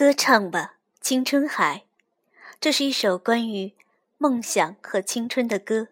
[0.00, 1.84] 歌唱吧，青春海。
[2.58, 3.74] 这是一首关于
[4.16, 5.88] 梦想和青春的歌。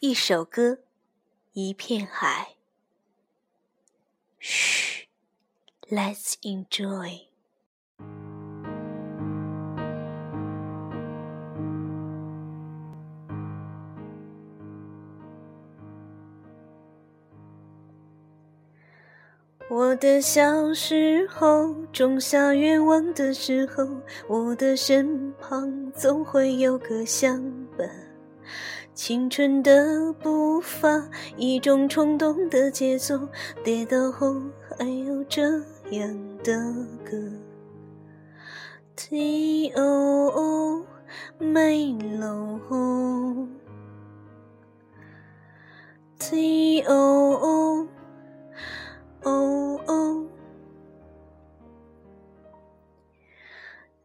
[0.00, 0.80] 一首歌，
[1.52, 2.56] 一片海。
[4.40, 5.08] 嘘
[5.82, 7.29] ，Let's enjoy。
[19.70, 23.86] 我的小时候，种下愿望的时候，
[24.26, 27.40] 我的身旁总会有个相
[27.78, 27.88] 伴。
[28.94, 33.28] 青春的步伐，一种冲动的节奏，
[33.62, 34.34] 跌倒后
[34.76, 35.40] 还有这
[35.90, 36.52] 样的
[37.08, 37.16] 歌。
[38.96, 40.84] T O O，
[41.38, 42.58] 美楼。
[46.18, 47.69] T O O。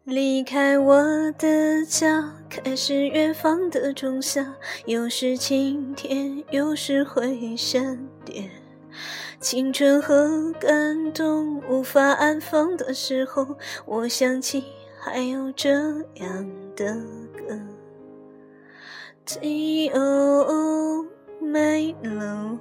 [0.06, 4.54] 离开我的家，开始远方的仲夏。
[4.86, 8.52] 有时晴天，有时会闪电。
[9.40, 13.58] 青春和感动无法安放的时候，
[13.88, 14.66] 我想起
[15.00, 16.94] 还有这样的
[17.36, 17.60] 歌。
[19.26, 21.06] T O O，
[21.42, 22.60] 美楼。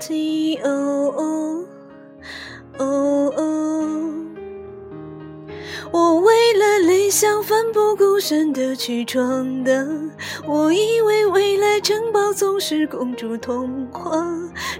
[0.00, 1.68] T O O O
[7.20, 9.74] 想奋不顾身的去闯荡，
[10.46, 14.24] 我以为未来城堡总是公主童话，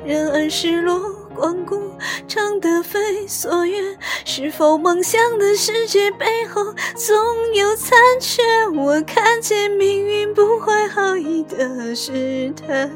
[0.05, 1.01] 然而失落。
[1.35, 1.81] 光顾，
[2.27, 6.65] 唱的非所愿，是否梦想的世界背后
[6.97, 7.17] 总
[7.55, 8.43] 有残缺？
[8.89, 12.91] 我看见命运不怀好意的试探，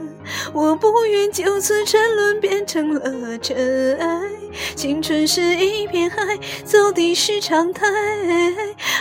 [0.54, 4.22] 我不愿就此沉沦，变成了尘埃。
[4.74, 7.86] 青春是一片海，走的是常态，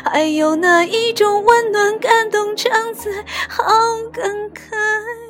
[0.03, 3.09] 还有那一种温暖感动常在，
[3.47, 3.63] 好
[4.11, 5.20] 感慨。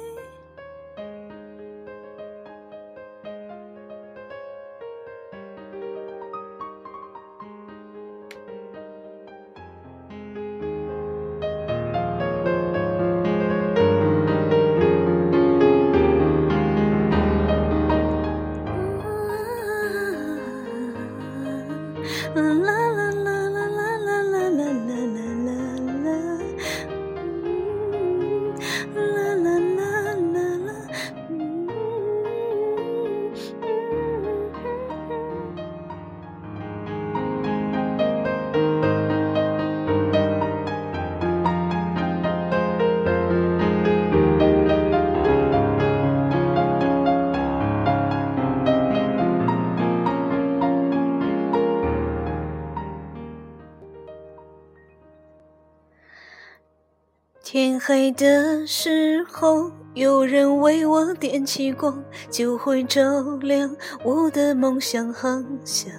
[57.52, 63.76] 天黑的时候，有人为我点起光，就会照亮
[64.06, 65.92] 我的梦想航向。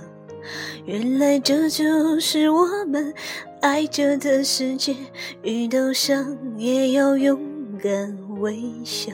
[0.86, 3.12] 原来这就是我们
[3.60, 4.96] 爱着的世界，
[5.42, 7.38] 遇到伤也要勇
[7.78, 9.12] 敢微笑。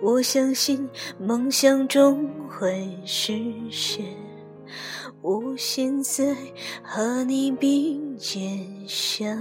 [0.00, 0.88] 我相信
[1.18, 3.32] 梦想终会实
[3.68, 4.04] 现，
[5.20, 6.36] 我现在
[6.84, 9.36] 和你并肩向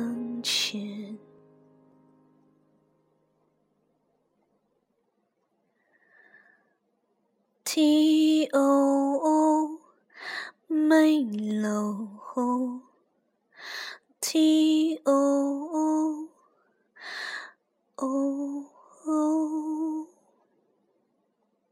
[7.74, 8.60] T O
[9.24, 9.80] O，
[10.68, 11.24] 美
[11.62, 12.10] 楼。
[14.20, 15.61] T O O O。